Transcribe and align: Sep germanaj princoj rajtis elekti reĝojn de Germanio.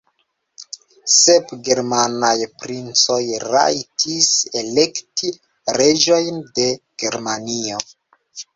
Sep 1.15 1.51
germanaj 1.67 2.31
princoj 2.63 3.19
rajtis 3.45 4.31
elekti 4.63 5.33
reĝojn 5.79 6.43
de 6.59 6.69
Germanio. 7.05 7.87